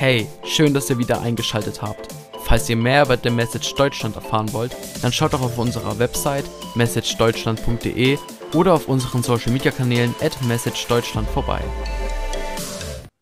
Hey, 0.00 0.28
schön, 0.44 0.74
dass 0.74 0.88
ihr 0.90 0.98
wieder 0.98 1.20
eingeschaltet 1.22 1.82
habt. 1.82 2.14
Falls 2.44 2.70
ihr 2.70 2.76
mehr 2.76 3.02
über 3.02 3.18
The 3.20 3.30
Message 3.30 3.74
Deutschland 3.74 4.14
erfahren 4.14 4.52
wollt, 4.52 4.70
dann 5.02 5.12
schaut 5.12 5.32
doch 5.32 5.42
auf 5.42 5.58
unserer 5.58 5.98
Website 5.98 6.44
messagedeutschland.de 6.76 8.16
oder 8.54 8.74
auf 8.74 8.86
unseren 8.86 9.24
Social 9.24 9.50
Media 9.50 9.72
Kanälen 9.72 10.14
at 10.20 10.40
messagedeutschland 10.42 11.28
vorbei. 11.30 11.60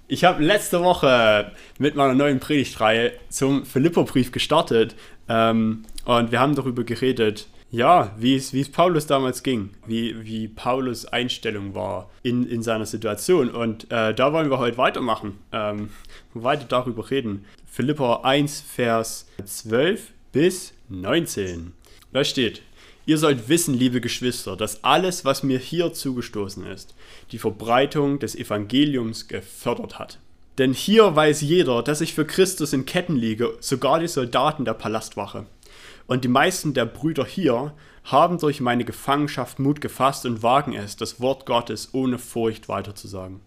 Ich 0.06 0.24
habe 0.24 0.44
letzte 0.44 0.82
Woche 0.82 1.50
mit 1.78 1.94
meiner 1.94 2.12
neuen 2.12 2.40
Predigtreihe 2.40 3.12
zum 3.30 3.64
Philipperbrief 3.64 4.30
gestartet 4.30 4.96
ähm, 5.30 5.86
und 6.04 6.30
wir 6.30 6.40
haben 6.40 6.56
darüber 6.56 6.84
geredet, 6.84 7.46
ja, 7.70 8.14
wie 8.18 8.36
es, 8.36 8.52
wie 8.52 8.60
es 8.60 8.70
Paulus 8.70 9.06
damals 9.06 9.42
ging, 9.42 9.70
wie, 9.86 10.24
wie 10.24 10.48
Paulus 10.48 11.06
Einstellung 11.06 11.74
war 11.74 12.10
in, 12.22 12.46
in 12.48 12.62
seiner 12.62 12.86
Situation. 12.86 13.50
Und 13.50 13.90
äh, 13.90 14.14
da 14.14 14.32
wollen 14.32 14.50
wir 14.50 14.58
heute 14.58 14.78
weitermachen, 14.78 15.38
ähm, 15.52 15.90
weiter 16.34 16.66
darüber 16.68 17.10
reden. 17.10 17.44
Philippa 17.66 18.20
1, 18.22 18.60
Vers 18.60 19.26
12 19.44 20.12
bis 20.32 20.72
19. 20.88 21.72
Da 22.12 22.24
steht, 22.24 22.62
Ihr 23.08 23.18
sollt 23.18 23.48
wissen, 23.48 23.72
liebe 23.72 24.00
Geschwister, 24.00 24.56
dass 24.56 24.82
alles, 24.82 25.24
was 25.24 25.44
mir 25.44 25.60
hier 25.60 25.92
zugestoßen 25.92 26.66
ist, 26.66 26.92
die 27.30 27.38
Verbreitung 27.38 28.18
des 28.18 28.34
Evangeliums 28.34 29.28
gefördert 29.28 30.00
hat. 30.00 30.18
Denn 30.58 30.72
hier 30.72 31.14
weiß 31.14 31.40
jeder, 31.42 31.84
dass 31.84 32.00
ich 32.00 32.14
für 32.14 32.24
Christus 32.24 32.72
in 32.72 32.84
Ketten 32.84 33.14
liege, 33.14 33.56
sogar 33.60 34.00
die 34.00 34.08
Soldaten 34.08 34.64
der 34.64 34.74
Palastwache. 34.74 35.46
Und 36.06 36.24
die 36.24 36.28
meisten 36.28 36.74
der 36.74 36.86
Brüder 36.86 37.24
hier 37.24 37.74
haben 38.04 38.38
durch 38.38 38.60
meine 38.60 38.84
Gefangenschaft 38.84 39.58
Mut 39.58 39.80
gefasst 39.80 40.24
und 40.26 40.42
wagen 40.42 40.72
es, 40.72 40.96
das 40.96 41.20
Wort 41.20 41.46
Gottes 41.46 41.90
ohne 41.92 42.18
Furcht 42.18 42.68
weiterzusagen. 42.68 43.40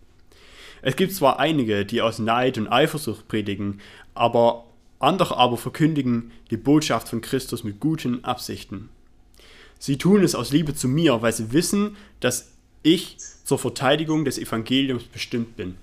Es 0.82 0.96
gibt 0.96 1.14
zwar 1.14 1.40
einige, 1.40 1.86
die 1.86 2.02
aus 2.02 2.20
Neid 2.20 2.58
und 2.58 2.68
Eifersucht 2.68 3.28
predigen, 3.28 3.80
aber 4.14 4.66
andere 5.00 5.38
aber 5.38 5.58
verkündigen 5.58 6.32
die 6.52 6.58
Botschaft 6.58 7.08
von 7.08 7.22
Christus 7.22 7.64
mit 7.64 7.80
guten 7.80 8.24
Absichten. 8.26 8.90
Sie 9.78 9.98
tun 9.98 10.24
es 10.24 10.36
aus 10.36 10.52
Liebe 10.52 10.76
zu 10.76 10.90
mir, 10.90 11.22
weil 11.22 11.32
sie 11.32 11.54
wissen, 11.54 11.96
dass 12.20 12.52
ich 12.84 13.18
zur 13.46 13.60
Verteidigung 13.60 14.26
des 14.26 14.38
Evangeliums 14.38 15.06
bestimmt 15.06 15.56
bin. 15.56 15.76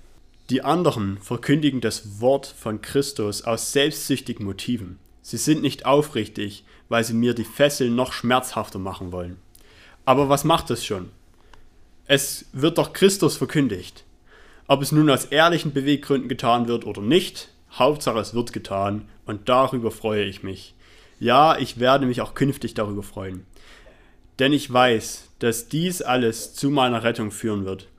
Die 0.51 0.63
anderen 0.63 1.17
verkündigen 1.17 1.81
das 1.81 2.21
Wort 2.21 2.45
von 2.45 2.81
Christus 2.81 3.43
aus 3.43 3.71
selbstsüchtigen 3.71 4.45
Motiven. 4.45 4.99
Sie 5.27 5.35
sind 5.35 5.61
nicht 5.61 5.85
aufrichtig, 5.85 6.63
weil 6.87 7.03
sie 7.03 7.13
mir 7.13 7.33
die 7.33 7.43
Fesseln 7.43 7.97
noch 7.97 8.13
schmerzhafter 8.13 8.79
machen 8.79 9.11
wollen. 9.11 9.35
Aber 10.05 10.29
was 10.29 10.45
macht 10.45 10.71
es 10.71 10.85
schon? 10.85 11.09
Es 12.05 12.45
wird 12.53 12.77
doch 12.77 12.93
Christus 12.93 13.35
verkündigt. 13.35 14.05
Ob 14.67 14.81
es 14.81 14.93
nun 14.93 15.09
aus 15.09 15.25
ehrlichen 15.25 15.73
Beweggründen 15.73 16.29
getan 16.29 16.69
wird 16.69 16.85
oder 16.85 17.01
nicht, 17.01 17.49
Hauptsache 17.73 18.19
es 18.19 18.33
wird 18.33 18.53
getan 18.53 19.09
und 19.25 19.49
darüber 19.49 19.91
freue 19.91 20.23
ich 20.23 20.43
mich. 20.43 20.75
Ja, 21.19 21.57
ich 21.57 21.77
werde 21.77 22.05
mich 22.05 22.21
auch 22.21 22.33
künftig 22.33 22.73
darüber 22.73 23.03
freuen. 23.03 23.45
Denn 24.39 24.53
ich 24.53 24.71
weiß, 24.71 25.27
dass 25.39 25.67
dies 25.67 26.01
alles 26.01 26.53
zu 26.53 26.69
meiner 26.69 27.03
Rettung 27.03 27.31
führen 27.31 27.65
wird. 27.65 27.89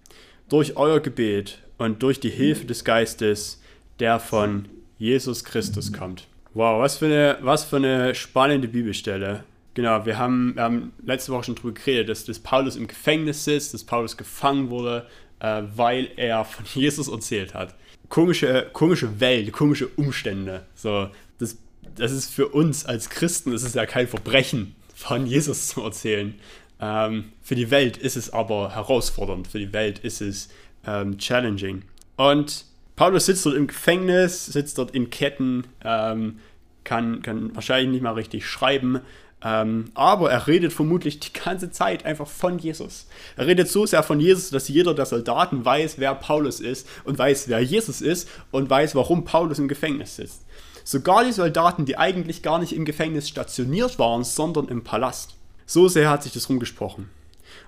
Durch 0.49 0.79
euer 0.79 1.01
Gebet 1.01 1.59
und 1.77 2.03
durch 2.03 2.21
die 2.21 2.31
Hilfe 2.31 2.65
des 2.65 2.85
Geistes, 2.85 3.61
der 3.99 4.19
von 4.19 4.67
Jesus 4.97 5.45
Christus 5.45 5.93
kommt. 5.93 6.27
Wow, 6.55 6.81
was 6.81 6.97
für 6.99 7.07
eine, 7.07 7.39
was 7.43 7.65
für 7.65 7.77
eine 7.77 8.15
spannende 8.15 8.69
Bibelstelle. 8.69 9.45
Genau, 9.75 10.05
wir 10.07 10.19
haben, 10.19 10.57
wir 10.57 10.63
haben 10.63 10.93
letzte 11.05 11.33
Woche 11.33 11.45
schon 11.45 11.55
darüber 11.55 11.75
geredet, 11.75 12.09
dass, 12.09 12.25
dass 12.25 12.39
Paulus 12.39 12.75
im 12.75 12.89
Gefängnis 12.89 13.45
sitzt, 13.45 13.75
dass 13.75 13.85
Paulus 13.85 14.17
gefangen 14.17 14.71
wurde, 14.71 15.07
äh, 15.41 15.63
weil 15.77 16.11
er 16.17 16.45
von 16.45 16.65
Jesus 16.75 17.09
erzählt 17.09 17.55
hat. 17.55 17.75
Komische, 18.09 18.69
komische 18.73 19.21
Welt, 19.21 19.53
komische 19.53 19.89
Umstände. 19.89 20.65
So, 20.75 21.11
das, 21.39 21.59
das 21.95 22.11
ist 22.11 22.31
für 22.31 22.49
uns 22.49 22.87
als 22.87 23.11
Christen, 23.11 23.53
ist 23.53 23.75
ja 23.75 23.87
kein 23.87 24.09
Verbrechen, 24.09 24.75
von 24.95 25.27
Jesus 25.27 25.69
zu 25.69 25.83
erzählen. 25.83 26.35
Ähm, 26.81 27.33
für 27.43 27.55
die 27.55 27.71
Welt 27.71 27.97
ist 27.99 28.17
es 28.17 28.33
aber 28.33 28.75
herausfordernd, 28.75 29.47
für 29.47 29.59
die 29.59 29.73
Welt 29.73 29.99
ist 30.01 30.21
es 30.21 30.49
ähm, 30.87 31.19
challenging. 31.19 31.83
Und 32.17 32.65
Paulus 32.99 33.27
sitzt 33.27 33.47
dort 33.47 33.55
im 33.55 33.69
Gefängnis, 33.69 34.47
sitzt 34.47 34.77
dort 34.77 34.91
in 34.91 35.09
Ketten, 35.09 35.69
ähm, 35.85 36.41
kann, 36.83 37.23
kann 37.23 37.55
wahrscheinlich 37.55 37.93
nicht 37.93 38.03
mal 38.03 38.15
richtig 38.15 38.45
schreiben, 38.45 39.03
ähm, 39.41 39.85
aber 39.95 40.33
er 40.33 40.49
redet 40.49 40.73
vermutlich 40.73 41.21
die 41.21 41.33
ganze 41.33 41.71
Zeit 41.71 42.05
einfach 42.05 42.27
von 42.27 42.59
Jesus. 42.59 43.07
Er 43.37 43.47
redet 43.47 43.69
so 43.69 43.87
sehr 43.87 44.03
von 44.03 44.19
Jesus, 44.19 44.51
dass 44.51 44.67
jeder 44.67 44.95
der 44.95 45.07
Soldaten 45.07 45.65
weiß, 45.65 46.01
wer 46.01 46.13
Paulus 46.17 46.59
ist 46.59 46.89
und 47.05 47.17
weiß, 47.17 47.47
wer 47.47 47.61
Jesus 47.61 48.01
ist 48.01 48.29
und 48.51 48.69
weiß, 48.69 48.97
warum 48.97 49.25
Paulus 49.25 49.61
im 49.61 49.69
Gefängnis 49.69 50.17
sitzt. 50.17 50.45
Sogar 50.83 51.23
die 51.23 51.31
Soldaten, 51.31 51.85
die 51.85 51.99
eigentlich 51.99 52.43
gar 52.43 52.59
nicht 52.59 52.73
im 52.73 52.85
Gefängnis 52.85 53.29
stationiert 53.29 54.01
waren, 54.01 54.25
sondern 54.25 54.67
im 54.67 54.83
Palast. 54.83 55.37
So 55.67 55.87
sehr 55.87 56.11
hat 56.11 56.25
sich 56.25 56.33
das 56.33 56.49
rumgesprochen. 56.49 57.09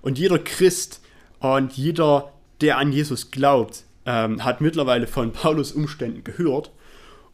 Und 0.02 0.18
jeder 0.18 0.41
Christ 0.41 1.00
und 1.38 1.74
jeder, 1.74 2.32
der 2.60 2.78
an 2.78 2.91
Jesus 2.91 3.30
glaubt, 3.30 3.84
ähm, 4.06 4.44
hat 4.44 4.61
mittlerweile 4.61 5.06
von 5.06 5.33
Paulus 5.34 5.72
Umständen 5.72 6.25
gehört 6.25 6.71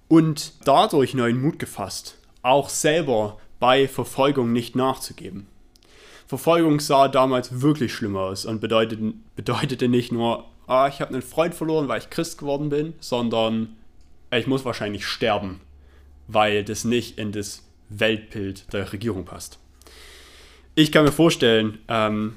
und 0.09 0.53
dadurch 0.65 1.15
neuen 1.15 1.41
Mut 1.41 1.59
gefasst, 1.59 2.19
auch 2.43 2.69
selber 2.69 3.39
bei 3.59 3.89
Verfolgung 3.89 4.53
nicht 4.53 4.77
nachzugeben. 4.77 5.47
Verfolgung 6.27 6.81
sah 6.81 7.09
damals 7.09 7.61
wirklich 7.61 7.95
schlimm 7.95 8.17
aus 8.17 8.45
und 8.45 8.61
bedeutete, 8.61 9.15
bedeutete 9.37 9.89
nicht 9.89 10.13
nur, 10.13 10.45
ah, 10.67 10.89
ich 10.89 11.01
habe 11.01 11.13
einen 11.13 11.23
Freund 11.23 11.55
verloren, 11.55 11.89
weil 11.89 12.01
ich 12.01 12.11
Christ 12.11 12.39
geworden 12.39 12.69
bin, 12.69 12.95
sondern 13.01 13.77
ich 14.31 14.47
muss 14.47 14.65
wahrscheinlich 14.65 15.07
sterben, 15.07 15.61
weil 16.27 16.65
das 16.65 16.85
nicht 16.85 17.19
in 17.19 17.33
das 17.33 17.63
Weltbild 17.89 18.73
der 18.73 18.93
Regierung 18.93 19.25
passt. 19.25 19.61
Ich 20.75 20.93
kann 20.93 21.05
mir 21.05 21.13
vorstellen, 21.13 21.79
ähm, 21.89 22.37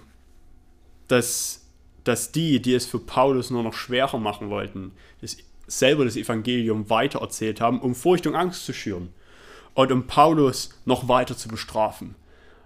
dass, 1.07 1.66
dass 2.09 2.31
die, 2.31 2.61
die 2.61 2.73
es 2.73 2.85
für 2.85 2.99
Paulus 2.99 3.49
nur 3.49 3.63
noch 3.63 3.73
schwerer 3.73 4.17
machen 4.17 4.49
wollten, 4.49 4.91
das, 5.21 5.37
selber 5.67 6.05
das 6.05 6.15
Evangelium 6.15 6.89
weitererzählt 6.89 7.61
haben, 7.61 7.79
um 7.79 7.95
Furcht 7.95 8.27
und 8.27 8.35
Angst 8.35 8.65
zu 8.65 8.73
schüren 8.73 9.09
und 9.75 9.91
um 9.91 10.07
Paulus 10.07 10.71
noch 10.85 11.07
weiter 11.07 11.37
zu 11.37 11.47
bestrafen. 11.47 12.15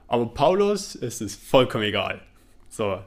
Aber 0.07 0.25
Paulus 0.27 0.95
ist 0.95 1.21
es 1.21 1.35
vollkommen 1.35 1.83
egal. 1.83 2.21
So. 2.69 2.99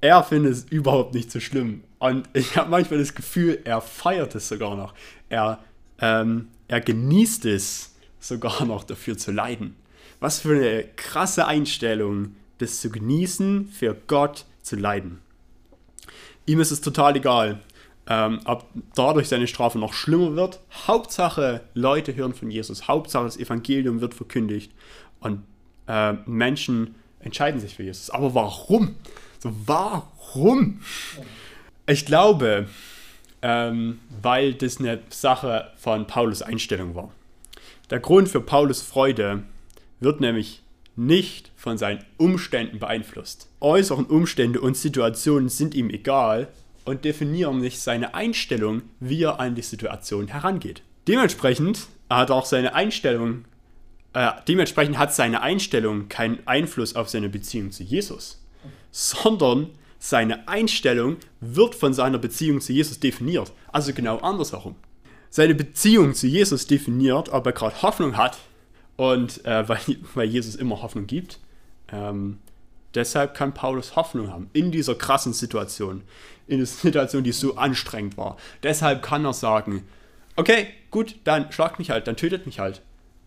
Er 0.00 0.22
findet 0.22 0.52
es 0.52 0.64
überhaupt 0.64 1.14
nicht 1.14 1.30
so 1.30 1.40
schlimm. 1.40 1.84
Und 1.98 2.28
ich 2.32 2.56
habe 2.56 2.70
manchmal 2.70 2.98
das 2.98 3.14
Gefühl, 3.14 3.60
er 3.64 3.80
feiert 3.80 4.34
es 4.34 4.48
sogar 4.48 4.76
noch. 4.76 4.94
Er 5.28 5.60
ähm, 6.00 6.48
er 6.68 6.80
genießt 6.80 7.44
es 7.46 7.94
sogar 8.18 8.64
noch 8.64 8.84
dafür 8.84 9.16
zu 9.16 9.32
leiden. 9.32 9.76
Was 10.20 10.40
für 10.40 10.56
eine 10.56 10.84
krasse 10.96 11.46
Einstellung, 11.46 12.34
das 12.58 12.80
zu 12.80 12.90
genießen, 12.90 13.68
für 13.68 13.96
Gott 14.06 14.46
zu 14.62 14.76
leiden. 14.76 15.20
Ihm 16.46 16.60
ist 16.60 16.70
es 16.70 16.80
total 16.80 17.16
egal, 17.16 17.60
ähm, 18.08 18.40
ob 18.44 18.66
dadurch 18.94 19.28
seine 19.28 19.46
Strafe 19.46 19.78
noch 19.78 19.92
schlimmer 19.92 20.36
wird. 20.36 20.60
Hauptsache, 20.86 21.62
Leute 21.74 22.14
hören 22.14 22.34
von 22.34 22.50
Jesus. 22.50 22.86
Hauptsache, 22.86 23.24
das 23.24 23.36
Evangelium 23.36 24.00
wird 24.00 24.14
verkündigt 24.14 24.72
und 25.20 25.42
äh, 25.88 26.14
Menschen 26.24 26.94
entscheiden 27.20 27.60
sich 27.60 27.74
für 27.74 27.82
Jesus. 27.82 28.10
Aber 28.10 28.34
warum? 28.34 28.94
So, 29.40 29.52
warum? 29.66 30.80
Ich 31.86 32.06
glaube, 32.06 32.68
ähm, 33.42 33.98
weil 34.22 34.54
das 34.54 34.78
eine 34.78 35.00
Sache 35.08 35.70
von 35.76 36.06
Paulus 36.06 36.42
Einstellung 36.42 36.94
war. 36.94 37.12
Der 37.90 38.00
Grund 38.00 38.28
für 38.28 38.40
Paulus 38.40 38.82
Freude 38.82 39.42
wird 40.00 40.20
nämlich 40.20 40.62
nicht 40.96 41.52
von 41.56 41.78
seinen 41.78 42.04
Umständen 42.16 42.78
beeinflusst. 42.78 43.48
Äußeren 43.60 44.06
Umstände 44.06 44.60
und 44.60 44.76
Situationen 44.76 45.48
sind 45.48 45.74
ihm 45.74 45.90
egal 45.90 46.48
und 46.84 47.04
definieren 47.04 47.58
nicht 47.60 47.80
seine 47.80 48.14
Einstellung, 48.14 48.82
wie 48.98 49.22
er 49.22 49.38
an 49.38 49.54
die 49.54 49.62
Situation 49.62 50.28
herangeht. 50.28 50.82
Dementsprechend 51.06 51.86
hat 52.08 52.30
auch 52.30 52.46
seine 52.46 52.74
Einstellung, 52.74 53.44
äh, 54.14 54.30
dementsprechend 54.48 54.98
hat 54.98 55.14
seine 55.14 55.42
Einstellung 55.42 56.08
keinen 56.08 56.46
Einfluss 56.46 56.96
auf 56.96 57.08
seine 57.08 57.28
Beziehung 57.28 57.72
zu 57.72 57.82
Jesus, 57.82 58.42
sondern 58.90 59.70
seine 59.98 60.48
Einstellung 60.48 61.16
wird 61.40 61.74
von 61.74 61.92
seiner 61.92 62.18
Beziehung 62.18 62.60
zu 62.60 62.72
Jesus 62.72 63.00
definiert. 63.00 63.52
Also 63.72 63.92
genau 63.92 64.18
andersherum. 64.18 64.76
Seine 65.30 65.54
Beziehung 65.54 66.14
zu 66.14 66.26
Jesus 66.26 66.66
definiert, 66.66 67.28
ob 67.30 67.46
er 67.46 67.52
gerade 67.52 67.82
Hoffnung 67.82 68.16
hat 68.16 68.38
und 68.96 69.44
äh, 69.44 69.68
weil, 69.68 69.80
weil 70.14 70.28
Jesus 70.28 70.54
immer 70.54 70.82
Hoffnung 70.82 71.06
gibt. 71.06 71.38
Ähm, 71.92 72.38
deshalb 72.94 73.34
kann 73.34 73.54
Paulus 73.54 73.96
Hoffnung 73.96 74.30
haben 74.30 74.50
in 74.52 74.72
dieser 74.72 74.94
krassen 74.94 75.32
Situation, 75.32 76.02
in 76.46 76.58
der 76.58 76.66
Situation, 76.66 77.24
die 77.24 77.32
so 77.32 77.56
anstrengend 77.56 78.16
war. 78.16 78.36
Deshalb 78.62 79.02
kann 79.02 79.24
er 79.24 79.32
sagen, 79.32 79.86
okay, 80.36 80.68
gut, 80.90 81.16
dann 81.24 81.52
schlagt 81.52 81.78
mich 81.78 81.90
halt, 81.90 82.06
dann 82.06 82.16
tötet 82.16 82.46
mich 82.46 82.58
halt. 82.58 82.82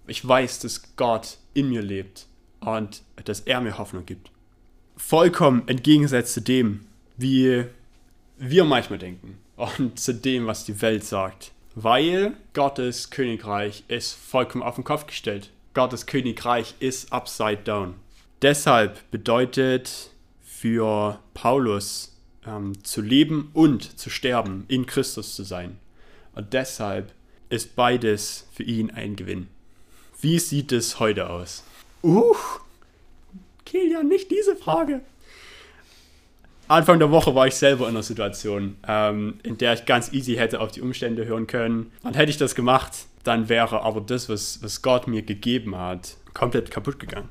Ich 0.07 0.27
weiß, 0.27 0.59
dass 0.59 0.95
Gott 0.95 1.37
in 1.53 1.69
mir 1.69 1.81
lebt 1.81 2.27
und 2.61 3.03
dass 3.25 3.41
er 3.41 3.61
mir 3.61 3.77
Hoffnung 3.77 4.05
gibt 4.05 4.31
vollkommen 4.99 5.67
entgegengesetzt 5.67 6.33
zu 6.33 6.41
dem, 6.41 6.81
wie 7.17 7.65
wir 8.37 8.63
manchmal 8.65 8.99
denken 8.99 9.37
und 9.55 9.99
zu 9.99 10.13
dem, 10.13 10.45
was 10.45 10.65
die 10.65 10.81
Welt 10.81 11.03
sagt. 11.03 11.51
Weil 11.73 12.33
Gottes 12.53 13.09
Königreich 13.09 13.83
ist 13.87 14.13
vollkommen 14.13 14.63
auf 14.63 14.75
den 14.75 14.83
Kopf 14.83 15.07
gestellt. 15.07 15.49
Gottes 15.79 16.07
Königreich 16.07 16.75
ist 16.81 17.13
upside 17.13 17.59
down. 17.63 17.95
Deshalb 18.41 18.99
bedeutet 19.11 20.09
für 20.43 21.21
Paulus 21.33 22.17
ähm, 22.45 22.83
zu 22.83 22.99
leben 23.01 23.49
und 23.53 23.97
zu 23.97 24.09
sterben, 24.09 24.65
in 24.67 24.85
Christus 24.87 25.37
zu 25.37 25.43
sein. 25.43 25.79
Und 26.35 26.51
deshalb 26.51 27.13
ist 27.47 27.77
beides 27.77 28.45
für 28.51 28.63
ihn 28.63 28.91
ein 28.91 29.15
Gewinn. 29.15 29.47
Wie 30.19 30.37
sieht 30.37 30.73
es 30.73 30.99
heute 30.99 31.29
aus? 31.29 31.63
Uh, 32.03 32.35
Kilian, 33.63 34.09
nicht 34.09 34.29
diese 34.31 34.57
Frage. 34.57 34.99
Anfang 36.67 36.99
der 36.99 37.09
Woche 37.09 37.33
war 37.33 37.47
ich 37.47 37.55
selber 37.55 37.85
in 37.85 37.95
einer 37.95 38.03
Situation, 38.03 38.75
ähm, 38.85 39.39
in 39.43 39.57
der 39.57 39.73
ich 39.73 39.85
ganz 39.85 40.11
easy 40.11 40.35
hätte 40.35 40.59
auf 40.59 40.71
die 40.71 40.81
Umstände 40.81 41.25
hören 41.25 41.47
können. 41.47 41.93
Und 42.03 42.17
hätte 42.17 42.31
ich 42.31 42.37
das 42.37 42.53
gemacht, 42.53 42.91
dann 43.23 43.49
wäre 43.49 43.81
aber 43.81 44.01
das, 44.01 44.29
was, 44.29 44.63
was 44.63 44.81
Gott 44.81 45.07
mir 45.07 45.21
gegeben 45.21 45.75
hat, 45.75 46.17
komplett 46.33 46.71
kaputt 46.71 46.99
gegangen. 46.99 47.29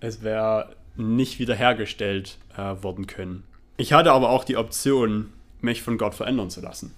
Es 0.00 0.22
wäre 0.22 0.74
nicht 0.96 1.38
wiederhergestellt 1.38 2.38
äh, 2.56 2.82
worden 2.82 3.06
können. 3.06 3.44
Ich 3.76 3.92
hatte 3.92 4.12
aber 4.12 4.30
auch 4.30 4.44
die 4.44 4.56
Option, 4.56 5.32
mich 5.60 5.82
von 5.82 5.96
Gott 5.96 6.14
verändern 6.14 6.50
zu 6.50 6.60
lassen. 6.60 6.94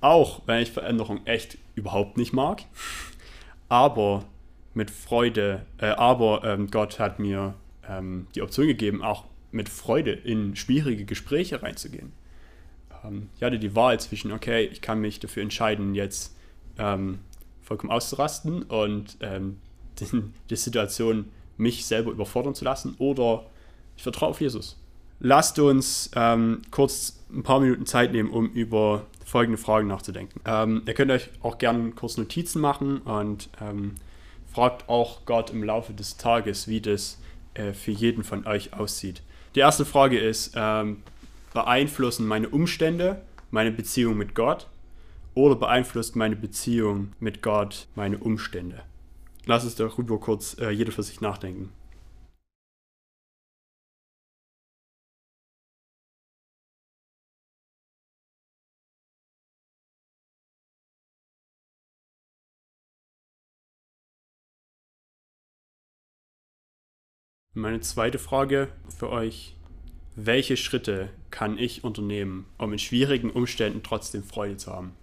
Auch 0.00 0.42
wenn 0.46 0.62
ich 0.62 0.70
Veränderung 0.70 1.26
echt 1.26 1.58
überhaupt 1.74 2.16
nicht 2.16 2.32
mag. 2.32 2.62
Aber 3.68 4.24
mit 4.74 4.90
Freude, 4.90 5.66
äh, 5.78 5.86
aber 5.86 6.44
ähm, 6.44 6.70
Gott 6.70 6.98
hat 6.98 7.18
mir 7.18 7.54
ähm, 7.88 8.28
die 8.34 8.42
Option 8.42 8.66
gegeben, 8.66 9.02
auch 9.02 9.24
mit 9.52 9.68
Freude 9.68 10.12
in 10.12 10.56
schwierige 10.56 11.04
Gespräche 11.04 11.62
reinzugehen. 11.62 12.12
Ähm, 13.04 13.28
ich 13.36 13.42
hatte 13.42 13.58
die 13.58 13.74
Wahl 13.74 13.98
zwischen, 14.00 14.32
okay, 14.32 14.64
ich 14.64 14.80
kann 14.80 15.00
mich 15.00 15.20
dafür 15.20 15.42
entscheiden, 15.42 15.94
jetzt 15.94 16.36
ähm, 16.80 17.18
vollkommen 17.62 17.92
auszurasten 17.92 18.62
und 18.64 19.16
ähm, 19.20 19.58
die, 20.00 20.06
die 20.48 20.56
Situation 20.56 21.26
mich 21.56 21.86
selber 21.86 22.10
überfordern 22.10 22.54
zu 22.54 22.64
lassen 22.64 22.94
oder 22.98 23.46
ich 23.96 24.02
vertraue 24.02 24.30
auf 24.30 24.40
Jesus. 24.40 24.78
Lasst 25.20 25.58
uns 25.58 26.10
ähm, 26.16 26.62
kurz 26.70 27.20
ein 27.30 27.42
paar 27.42 27.60
Minuten 27.60 27.84
Zeit 27.84 28.12
nehmen, 28.12 28.30
um 28.30 28.50
über 28.50 29.06
folgende 29.24 29.58
Fragen 29.58 29.86
nachzudenken. 29.86 30.40
Ähm, 30.46 30.82
ihr 30.86 30.94
könnt 30.94 31.10
euch 31.10 31.28
auch 31.42 31.58
gerne 31.58 31.90
kurz 31.90 32.16
Notizen 32.16 32.60
machen 32.60 32.98
und 33.02 33.50
ähm, 33.60 33.96
fragt 34.52 34.88
auch 34.88 35.26
Gott 35.26 35.50
im 35.50 35.62
Laufe 35.62 35.92
des 35.92 36.16
Tages, 36.16 36.66
wie 36.66 36.80
das 36.80 37.18
äh, 37.54 37.74
für 37.74 37.90
jeden 37.90 38.24
von 38.24 38.46
euch 38.46 38.72
aussieht. 38.72 39.22
Die 39.54 39.60
erste 39.60 39.84
Frage 39.84 40.18
ist, 40.18 40.54
ähm, 40.56 41.02
beeinflussen 41.52 42.26
meine 42.26 42.48
Umstände 42.48 43.20
meine 43.50 43.72
Beziehung 43.72 44.16
mit 44.16 44.34
Gott 44.34 44.66
oder 45.40 45.56
beeinflusst 45.56 46.16
meine 46.16 46.36
Beziehung 46.36 47.12
mit 47.18 47.42
Gott 47.42 47.88
meine 47.94 48.18
Umstände? 48.18 48.82
Lass 49.46 49.64
uns 49.64 49.74
darüber 49.74 50.18
kurz 50.20 50.58
äh, 50.58 50.70
jeder 50.70 50.92
für 50.92 51.02
sich 51.02 51.20
nachdenken. 51.20 51.72
Meine 67.54 67.80
zweite 67.80 68.18
Frage 68.18 68.68
für 68.96 69.10
euch. 69.10 69.56
Welche 70.14 70.56
Schritte 70.56 71.10
kann 71.30 71.58
ich 71.58 71.82
unternehmen, 71.82 72.46
um 72.58 72.72
in 72.72 72.78
schwierigen 72.78 73.30
Umständen 73.30 73.82
trotzdem 73.82 74.22
Freude 74.22 74.56
zu 74.56 74.72
haben? 74.72 74.99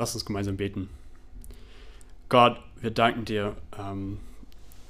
Lass 0.00 0.14
uns 0.14 0.24
gemeinsam 0.24 0.56
beten. 0.56 0.88
Gott, 2.30 2.58
wir 2.80 2.90
danken 2.90 3.26
dir 3.26 3.54
ähm, 3.78 4.18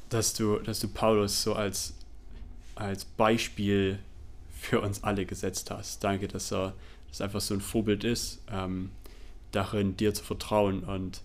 dass 0.08 0.34
du, 0.34 0.58
dass 0.58 0.78
du 0.78 0.86
Paulus 0.86 1.42
so 1.42 1.54
als, 1.54 1.94
als 2.76 3.04
Beispiel 3.04 3.98
für 4.52 4.80
uns 4.80 5.02
alle 5.02 5.26
gesetzt 5.26 5.70
hast. 5.72 6.04
Danke, 6.04 6.28
dass 6.28 6.52
er 6.52 6.74
dass 7.08 7.20
einfach 7.20 7.40
so 7.40 7.54
ein 7.54 7.60
Vorbild 7.60 8.04
ist, 8.04 8.40
ähm, 8.52 8.90
darin 9.50 9.96
dir 9.96 10.14
zu 10.14 10.22
vertrauen 10.22 10.84
und 10.84 11.22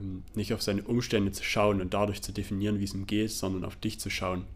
ähm, 0.00 0.24
nicht 0.34 0.52
auf 0.52 0.62
seine 0.62 0.82
Umstände 0.82 1.30
zu 1.30 1.44
schauen 1.44 1.80
und 1.80 1.94
dadurch 1.94 2.22
zu 2.22 2.32
definieren, 2.32 2.80
wie 2.80 2.84
es 2.84 2.92
ihm 2.94 3.06
geht, 3.06 3.30
sondern 3.30 3.64
auf 3.64 3.76
dich 3.76 4.00
zu 4.00 4.10
schauen 4.10 4.46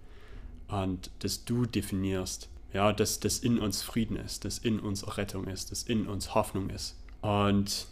und 0.67 1.09
dass 1.21 1.45
du 1.45 1.67
definierst, 1.67 2.49
ja, 2.73 2.93
dass 2.93 3.21
das 3.21 3.39
in 3.39 3.61
uns 3.61 3.81
Frieden 3.81 4.17
ist, 4.17 4.45
dass 4.45 4.59
in 4.59 4.81
uns 4.81 5.17
Rettung 5.17 5.47
ist, 5.47 5.71
dass 5.71 5.85
in 5.85 6.09
uns 6.09 6.35
Hoffnung 6.35 6.69
ist. 6.71 6.97
Und 7.21 7.87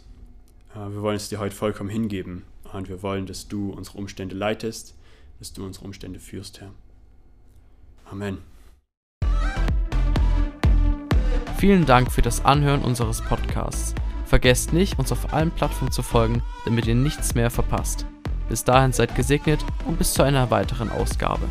wir 0.73 1.01
wollen 1.01 1.17
es 1.17 1.29
dir 1.29 1.39
heute 1.39 1.55
vollkommen 1.55 1.89
hingeben 1.89 2.43
und 2.71 2.89
wir 2.89 3.03
wollen, 3.03 3.25
dass 3.25 3.47
du 3.47 3.71
unsere 3.71 3.97
Umstände 3.97 4.35
leitest, 4.35 4.95
dass 5.39 5.53
du 5.53 5.65
unsere 5.65 5.85
Umstände 5.85 6.19
führst, 6.19 6.61
Herr. 6.61 6.71
Amen. 8.05 8.37
Vielen 11.57 11.85
Dank 11.85 12.11
für 12.11 12.21
das 12.21 12.43
Anhören 12.43 12.81
unseres 12.81 13.21
Podcasts. 13.21 13.93
Vergesst 14.25 14.73
nicht, 14.73 14.97
uns 14.97 15.11
auf 15.11 15.33
allen 15.33 15.51
Plattformen 15.51 15.91
zu 15.91 16.01
folgen, 16.01 16.41
damit 16.65 16.87
ihr 16.87 16.95
nichts 16.95 17.35
mehr 17.35 17.51
verpasst. 17.51 18.05
Bis 18.49 18.63
dahin 18.63 18.93
seid 18.93 19.15
gesegnet 19.15 19.63
und 19.85 19.97
bis 19.97 20.13
zu 20.13 20.23
einer 20.23 20.49
weiteren 20.51 20.89
Ausgabe. 20.89 21.47